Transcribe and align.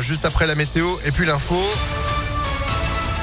euh, 0.00 0.02
juste 0.02 0.24
après 0.24 0.46
la 0.46 0.54
météo 0.54 0.88
et 1.04 1.10
puis 1.10 1.26
l'info. 1.26 1.56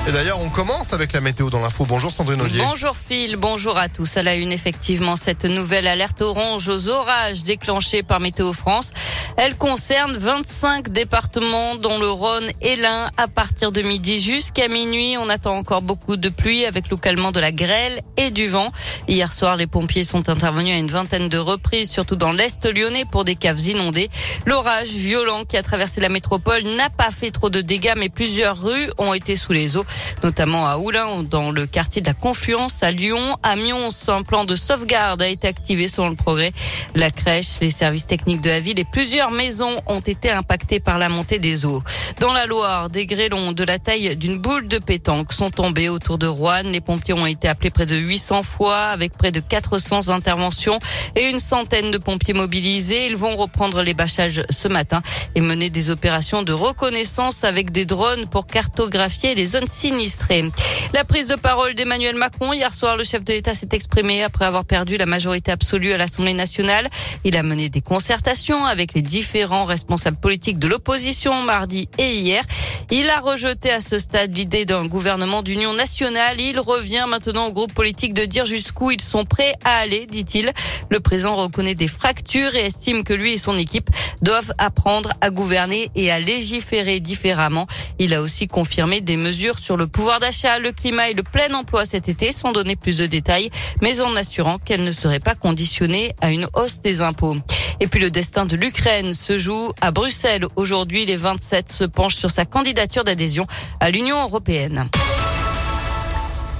Et 0.07 0.11
d'ailleurs, 0.11 0.39
on 0.39 0.49
commence 0.49 0.93
avec 0.93 1.11
la 1.11 1.19
météo 1.19 1.49
dans 1.49 1.59
l'info. 1.59 1.85
Bonjour 1.85 2.11
Sandrine 2.11 2.39
Ollier. 2.41 2.61
Bonjour 2.61 2.95
Phil, 2.95 3.35
bonjour 3.35 3.77
à 3.77 3.89
tous. 3.89 4.15
À 4.15 4.23
la 4.23 4.35
une, 4.35 4.53
effectivement, 4.53 5.17
cette 5.17 5.43
nouvelle 5.43 5.85
alerte 5.85 6.21
orange 6.21 6.69
aux 6.69 6.87
orages 6.87 7.43
déclenchée 7.43 8.03
par 8.03 8.21
Météo 8.21 8.53
France. 8.53 8.93
Elle 9.39 9.55
concerne 9.55 10.17
25 10.17 10.89
départements 10.89 11.75
dont 11.75 11.99
le 11.99 12.09
Rhône 12.09 12.49
et 12.61 12.75
l'Ain. 12.75 13.11
À 13.17 13.27
partir 13.27 13.71
de 13.71 13.83
midi 13.83 14.19
jusqu'à 14.19 14.67
minuit, 14.67 15.15
on 15.19 15.29
attend 15.29 15.55
encore 15.55 15.83
beaucoup 15.83 16.17
de 16.17 16.29
pluie 16.29 16.65
avec 16.65 16.89
localement 16.89 17.31
de 17.31 17.39
la 17.39 17.51
grêle 17.51 18.01
et 18.17 18.31
du 18.31 18.47
vent. 18.47 18.71
Hier 19.07 19.31
soir, 19.31 19.55
les 19.55 19.67
pompiers 19.67 20.03
sont 20.03 20.27
intervenus 20.27 20.73
à 20.73 20.77
une 20.77 20.87
vingtaine 20.87 21.29
de 21.29 21.37
reprises, 21.37 21.91
surtout 21.91 22.15
dans 22.15 22.31
l'Est 22.31 22.65
lyonnais 22.65 23.05
pour 23.05 23.25
des 23.25 23.35
caves 23.35 23.59
inondées. 23.59 24.09
L'orage 24.47 24.89
violent 24.89 25.45
qui 25.45 25.55
a 25.55 25.61
traversé 25.61 26.01
la 26.01 26.09
métropole 26.09 26.63
n'a 26.75 26.89
pas 26.89 27.11
fait 27.11 27.29
trop 27.29 27.51
de 27.51 27.61
dégâts, 27.61 27.93
mais 27.95 28.09
plusieurs 28.09 28.59
rues 28.59 28.89
ont 28.97 29.13
été 29.13 29.35
sous 29.35 29.53
les 29.53 29.77
eaux, 29.77 29.85
notamment 30.23 30.65
à 30.65 30.79
Oulin, 30.79 31.21
dans 31.21 31.51
le 31.51 31.67
quartier 31.67 32.01
de 32.01 32.07
la 32.07 32.15
Confluence, 32.15 32.81
à 32.81 32.89
Lyon, 32.89 33.37
à 33.43 33.55
Mions. 33.55 33.89
Un 34.07 34.23
plan 34.23 34.45
de 34.45 34.55
sauvegarde 34.55 35.21
a 35.21 35.27
été 35.27 35.47
activé 35.47 35.87
selon 35.87 36.09
le 36.09 36.15
progrès. 36.15 36.53
La 36.95 37.11
crèche, 37.11 37.59
les 37.61 37.69
services 37.69 38.07
techniques 38.07 38.41
de 38.41 38.49
la 38.49 38.59
ville 38.59 38.79
et 38.79 38.85
plusieurs 38.85 39.26
maisons 39.31 39.81
ont 39.85 39.99
été 39.99 40.31
impactées 40.31 40.79
par 40.79 40.97
la 40.97 41.09
montée 41.09 41.39
des 41.39 41.65
eaux. 41.65 41.83
Dans 42.19 42.33
la 42.33 42.45
Loire, 42.45 42.89
des 42.89 43.05
grêlons 43.05 43.51
de 43.51 43.63
la 43.63 43.79
taille 43.79 44.15
d'une 44.15 44.39
boule 44.39 44.67
de 44.67 44.79
pétanque 44.79 45.33
sont 45.33 45.51
tombés 45.51 45.89
autour 45.89 46.17
de 46.17 46.27
Rouen. 46.27 46.63
Les 46.63 46.81
pompiers 46.81 47.13
ont 47.13 47.25
été 47.25 47.47
appelés 47.47 47.69
près 47.69 47.85
de 47.85 47.95
800 47.95 48.43
fois 48.43 48.85
avec 48.85 49.17
près 49.17 49.31
de 49.31 49.39
400 49.39 50.09
interventions 50.09 50.79
et 51.15 51.25
une 51.27 51.39
centaine 51.39 51.91
de 51.91 51.97
pompiers 51.97 52.33
mobilisés. 52.33 53.07
Ils 53.07 53.15
vont 53.15 53.35
reprendre 53.35 53.81
les 53.81 53.93
bâchages 53.93 54.41
ce 54.49 54.67
matin 54.67 55.01
et 55.35 55.41
mener 55.41 55.69
des 55.69 55.89
opérations 55.89 56.43
de 56.43 56.53
reconnaissance 56.53 57.43
avec 57.43 57.71
des 57.71 57.85
drones 57.85 58.27
pour 58.27 58.47
cartographier 58.47 59.35
les 59.35 59.45
zones 59.45 59.67
sinistrées. 59.67 60.45
La 60.93 61.03
prise 61.03 61.27
de 61.27 61.35
parole 61.35 61.75
d'Emmanuel 61.75 62.15
Macron 62.15 62.53
hier 62.53 62.73
soir, 62.73 62.95
le 62.95 63.03
chef 63.03 63.23
de 63.23 63.33
l'État 63.33 63.53
s'est 63.53 63.67
exprimé 63.73 64.23
après 64.23 64.45
avoir 64.45 64.63
perdu 64.63 64.95
la 64.97 65.05
majorité 65.05 65.51
absolue 65.51 65.91
à 65.91 65.97
l'Assemblée 65.97 66.33
nationale. 66.33 66.87
Il 67.25 67.35
a 67.35 67.43
mené 67.43 67.67
des 67.67 67.81
concertations 67.81 68.65
avec 68.65 68.93
les 68.93 69.01
différents 69.01 69.65
responsables 69.65 70.17
politiques 70.17 70.59
de 70.59 70.67
l'opposition 70.67 71.41
mardi 71.41 71.89
et 71.97 72.13
hier. 72.13 72.41
Il 72.89 73.09
a 73.09 73.19
rejeté 73.19 73.69
à 73.69 73.81
ce 73.81 73.99
stade 73.99 74.35
l'idée 74.35 74.63
d'un 74.63 74.85
gouvernement 74.85 75.43
d'union 75.43 75.73
nationale. 75.73 76.39
Il 76.39 76.57
revient 76.59 77.05
maintenant 77.07 77.47
au 77.47 77.51
groupe 77.51 77.73
politique 77.73 78.13
de 78.13 78.23
dire 78.23 78.45
jusqu'où 78.45 78.91
ils 78.91 79.01
sont 79.01 79.25
prêts 79.25 79.55
à 79.65 79.79
aller, 79.79 80.05
dit-il. 80.05 80.53
Le 80.89 80.99
président 81.01 81.35
reconnaît 81.35 81.75
des 81.75 81.89
fractures 81.89 82.55
et 82.55 82.65
estime 82.65 83.03
que 83.03 83.13
lui 83.13 83.33
et 83.33 83.37
son 83.37 83.57
équipe 83.57 83.89
doivent 84.21 84.53
apprendre 84.57 85.11
à 85.19 85.29
gouverner 85.31 85.91
et 85.95 86.11
à 86.11 86.19
légiférer 86.21 87.01
différemment. 87.01 87.67
Il 87.99 88.13
a 88.13 88.21
aussi 88.21 88.47
confirmé 88.47 89.01
des 89.01 89.17
mesures 89.17 89.59
sur 89.59 89.75
le 89.75 89.87
pouvoir 89.87 90.21
d'achat, 90.21 90.57
climat 90.77 91.09
et 91.09 91.13
le 91.13 91.23
plein 91.23 91.53
emploi 91.53 91.85
cet 91.85 92.07
été 92.07 92.31
sans 92.31 92.53
donner 92.53 92.75
plus 92.75 92.97
de 92.97 93.05
détails, 93.05 93.49
mais 93.81 93.99
en 93.99 94.15
assurant 94.15 94.59
qu'elle 94.59 94.83
ne 94.83 94.91
serait 94.91 95.19
pas 95.19 95.35
conditionnée 95.35 96.13
à 96.21 96.31
une 96.31 96.47
hausse 96.53 96.79
des 96.79 97.01
impôts. 97.01 97.35
Et 97.79 97.87
puis 97.87 97.99
le 97.99 98.09
destin 98.09 98.45
de 98.45 98.55
l'Ukraine 98.55 99.13
se 99.13 99.37
joue 99.37 99.71
à 99.81 99.91
Bruxelles. 99.91 100.45
Aujourd'hui, 100.55 101.05
les 101.05 101.15
27 101.15 101.71
se 101.71 101.83
penchent 101.83 102.15
sur 102.15 102.31
sa 102.31 102.45
candidature 102.45 103.03
d'adhésion 103.03 103.45
à 103.79 103.89
l'Union 103.89 104.23
européenne. 104.23 104.87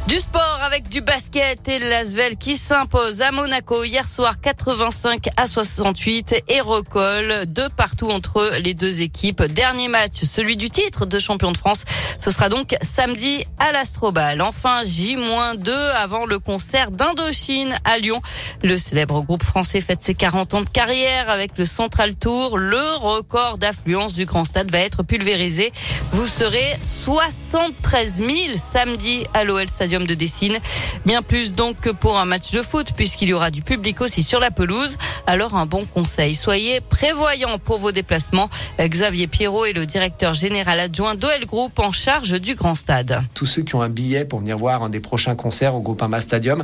Du 0.08 0.16
sport 0.20 0.60
avec 0.66 0.88
du 0.88 1.02
basket 1.02 1.68
et 1.68 1.80
l'Asvel 1.80 2.38
qui 2.38 2.56
s'impose 2.56 3.22
à 3.22 3.32
Monaco 3.32 3.84
hier 3.84 4.08
soir 4.08 4.40
85 4.40 5.28
à 5.36 5.48
68 5.48 6.44
et 6.48 6.62
recolle 6.62 7.46
de 7.46 7.64
partout 7.76 8.10
entre 8.10 8.54
les 8.64 8.74
deux 8.74 9.02
équipes. 9.02 9.44
Dernier 9.44 9.90
match, 9.90 10.24
celui 10.24 10.56
du 10.56 10.70
titre 10.70 11.06
de 11.06 11.20
champion 11.20 11.52
de 11.52 11.58
France. 11.58 11.84
Ce 12.20 12.32
sera 12.32 12.48
donc 12.48 12.78
samedi 12.82 13.44
à 13.60 13.74
l'Astrobal. 13.74 14.42
Enfin, 14.42 14.82
J-2 14.86 15.72
avant 15.72 16.26
le 16.26 16.40
concert 16.40 16.90
d'Indochine 16.92 17.78
à 17.84 17.98
Lyon. 17.98 18.22
Le 18.64 18.78
célèbre 18.78 19.22
groupe 19.22 19.44
français 19.44 19.82
fête 19.82 20.02
ses 20.02 20.16
40 20.16 20.54
ans 20.54 20.62
de 20.62 20.70
carrière 20.70 21.30
avec 21.30 21.58
le 21.58 21.66
Central 21.66 22.16
Tour. 22.16 22.58
Le 22.58 22.96
record 22.96 23.58
d'affluence 23.58 24.14
du 24.14 24.26
grand 24.26 24.46
stade 24.46 24.72
va 24.72 24.80
être 24.80 25.04
pulvérisé. 25.04 25.74
Vous 26.14 26.28
serez 26.28 26.78
73 26.82 28.16
000 28.16 28.30
samedi 28.56 29.26
à 29.34 29.44
l'OL 29.44 29.68
Stadium 29.68 29.97
de 30.06 30.14
Dessine. 30.14 30.58
Bien 31.06 31.22
plus 31.22 31.54
donc 31.54 31.80
que 31.80 31.90
pour 31.90 32.20
un 32.20 32.26
match 32.26 32.52
de 32.52 32.62
foot 32.62 32.92
puisqu'il 32.96 33.30
y 33.30 33.34
aura 33.34 33.52
du 33.52 33.62
public 33.62 34.02
aussi 34.02 34.24
sur 34.24 34.40
la 34.40 34.52
pelouse. 34.52 34.98
Alors 35.26 35.56
un 35.56 35.66
bon 35.66 35.86
conseil, 35.86 36.36
soyez 36.36 36.82
prévoyants 36.82 37.58
pour 37.58 37.80
vos 37.80 37.92
déplacements. 37.92 38.50
Xavier 38.80 39.28
Pierrot 39.28 39.66
est 39.66 39.74
le 39.74 39.86
directeur 39.86 40.34
général 40.34 40.80
adjoint 40.80 41.16
d'OL 41.16 41.46
Group 41.46 41.80
en 41.80 41.92
charge 41.92 42.40
du 42.40 42.56
grand 42.56 42.76
stade. 42.76 43.22
Tous 43.34 43.46
ceux 43.46 43.64
qui 43.64 43.76
ont 43.76 43.82
un 43.82 43.90
billet 43.90 44.26
pour 44.26 44.40
venir 44.40 44.58
voir 44.58 44.84
un 44.84 44.90
des 44.90 45.00
prochains 45.00 45.36
concerts 45.36 45.76
au 45.76 45.82
Groupama 45.82 46.22
Stadium, 46.22 46.64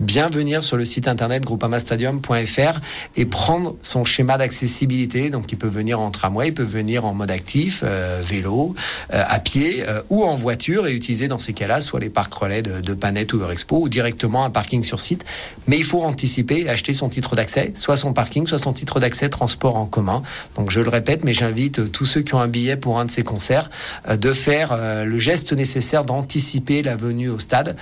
bien 0.00 0.28
venir 0.28 0.64
sur 0.64 0.76
le 0.76 0.84
site 0.84 1.08
internet 1.08 1.44
groupamastadium.fr 1.44 2.80
et 3.16 3.26
prendre 3.26 3.76
son 3.82 4.04
schéma 4.04 4.38
d'accessibilité. 4.38 5.30
Donc 5.30 5.52
il 5.52 5.58
peut 5.58 5.68
venir 5.68 6.00
en 6.00 6.10
tramway, 6.10 6.48
il 6.48 6.54
peut 6.54 6.62
venir 6.62 7.04
en 7.04 7.14
mode 7.14 7.30
actif, 7.30 7.82
euh, 7.84 8.20
vélo, 8.24 8.74
euh, 9.12 9.22
à 9.26 9.38
pied 9.38 9.84
euh, 9.86 10.02
ou 10.08 10.24
en 10.24 10.34
voiture 10.34 10.86
et 10.86 10.94
utiliser 10.94 11.28
dans 11.28 11.38
ces 11.38 11.52
cas-là 11.52 11.80
soit 11.80 12.00
les 12.00 12.10
parcs 12.10 12.32
relais 12.34 12.62
de 12.62 12.71
de, 12.80 12.94
Panette 12.94 13.32
ou 13.32 13.40
Eurexpo 13.40 13.80
ou 13.80 13.88
directement 13.88 14.44
un 14.44 14.50
parking 14.50 14.82
sur 14.82 15.00
site. 15.00 15.24
Mais 15.66 15.78
il 15.78 15.84
faut 15.84 16.02
anticiper 16.02 16.62
et 16.62 16.68
acheter 16.68 16.94
son 16.94 17.08
titre 17.08 17.36
d'accès, 17.36 17.72
soit 17.74 17.96
son 17.96 18.12
parking, 18.12 18.46
soit 18.46 18.58
son 18.58 18.72
titre 18.72 19.00
d'accès 19.00 19.28
transport 19.28 19.76
en 19.76 19.86
commun. 19.86 20.22
Donc 20.56 20.70
je 20.70 20.80
le 20.80 20.88
répète, 20.88 21.24
mais 21.24 21.34
j'invite 21.34 21.80
euh, 21.80 21.88
tous 21.88 22.04
ceux 22.04 22.22
qui 22.22 22.34
ont 22.34 22.40
un 22.40 22.48
billet 22.48 22.76
pour 22.76 22.98
un 22.98 23.04
de 23.04 23.10
ces 23.10 23.24
concerts 23.24 23.70
euh, 24.08 24.16
de 24.16 24.32
faire 24.32 24.70
euh, 24.72 25.04
le 25.04 25.18
geste 25.18 25.52
nécessaire 25.52 26.04
d'anticiper 26.04 26.82
la 26.82 26.96
venue 26.96 27.28
au 27.28 27.38
stade. 27.38 27.76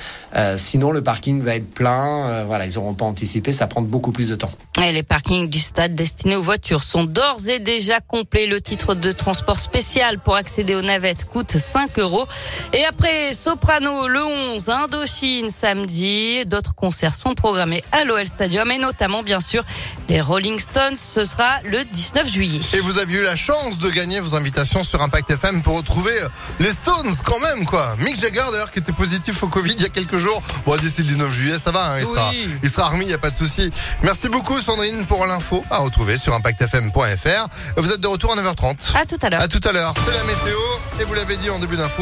sinon, 0.56 0.91
le 0.91 1.03
parking 1.03 1.43
va 1.43 1.55
être 1.56 1.71
plein. 1.71 2.45
voilà, 2.45 2.67
ils 2.67 2.75
n'auront 2.75 2.95
pas 2.95 3.05
anticipé, 3.05 3.53
ça 3.53 3.67
prend 3.67 3.83
beaucoup 3.83 4.12
plus 4.12 4.29
de 4.29 4.37
temps. 4.37 4.50
Les 4.79 5.03
parkings 5.03 5.49
du 5.49 5.61
stade 5.61 5.95
destinés 5.95 6.37
aux 6.37 6.43
voitures 6.43 6.83
sont 6.83 7.05
d'ores 7.05 7.49
et 7.49 7.59
déjà 7.59 8.00
complets. 8.00 8.47
Le 8.47 8.61
titre 8.61 8.95
de 8.95 9.12
transport 9.12 9.61
spécial 9.61 10.19
pour 10.19 10.37
accéder 10.37 10.75
aux 10.75 10.83
navettes 10.83 11.27
coûte 11.27 11.56
5 11.56 11.99
euros. 11.99 12.27
Et 12.73 12.84
après 12.84 13.33
Soprano 13.33 14.09
le 14.09 14.25
11, 14.25 14.69
Indochine 14.83 15.51
samedi. 15.51 16.47
D'autres 16.47 16.75
concerts 16.75 17.15
sont 17.15 17.35
programmés 17.35 17.85
à 17.93 18.05
l'OL 18.05 18.27
Stadium 18.27 18.71
et 18.71 18.79
notamment 18.79 19.23
bien 19.23 19.41
sûr 19.41 19.63
les 20.09 20.23
Rolling 20.23 20.59
Stones. 20.59 20.97
Ce 20.97 21.25
sera 21.25 21.61
le 21.65 21.85
19 21.85 22.27
juillet. 22.27 22.61
Et 22.73 22.81
vous 22.81 22.99
avez 22.99 23.13
eu 23.13 23.23
la 23.23 23.37
chance 23.37 23.77
de 23.79 23.91
gagner 23.91 24.21
vos 24.21 24.35
invitations 24.35 24.83
sur 24.83 25.03
Impact 25.03 25.33
FM 25.33 25.63
pour 25.63 25.77
retrouver 25.77 26.19
euh, 26.23 26.29
les 26.61 26.71
Stones 26.71 27.15
quand 27.25 27.39
même 27.41 27.67
quoi. 27.67 27.95
Mick 27.99 28.19
Jagger 28.19 28.41
d'ailleurs 28.51 28.71
qui 28.71 28.79
était 28.79 28.93
positif 28.93 29.43
au 29.43 29.49
Covid 29.49 29.75
il 29.77 29.83
y 29.83 29.87
a 29.87 29.91
quelques 29.91 30.17
jours. 30.17 30.43
Bon 30.65 30.77
d'ici 30.77 31.03
le 31.03 31.09
19 31.09 31.31
juillet 31.31 31.59
ça 31.59 31.73
va, 31.73 31.93
hein, 31.93 31.99
il, 31.99 32.07
sera, 32.07 32.31
il 32.62 32.71
sera 32.71 32.89
remis, 32.89 33.05
il 33.05 33.09
n'y 33.09 33.15
a 33.15 33.19
pas 33.19 33.31
de 33.31 33.37
souci. 33.37 33.71
Merci 34.03 34.31
beaucoup 34.31 34.59
Sandrine 34.61 35.05
pour 35.05 35.27
l'info 35.27 35.62
à 35.71 35.79
retrouver 35.79 36.17
sur 36.17 36.33
impactfm.fr. 36.35 37.49
Vous 37.77 37.93
êtes 37.93 38.01
de 38.01 38.09
retour 38.09 38.33
à 38.33 38.41
9h30. 38.41 38.97
À 38.97 39.05
tout 39.05 39.19
à 39.21 39.29
l'heure. 39.29 39.43
À 39.43 39.49
tout 39.49 39.61
à 39.62 39.73
l'heure. 39.73 39.93
C'est 40.07 40.17
la 40.17 40.25
météo 40.25 40.59
et 41.01 41.05
vous 41.05 41.15
l'avez 41.15 41.37
dit 41.37 41.51
en 41.51 41.59
début 41.59 41.77
d'info. 41.77 41.99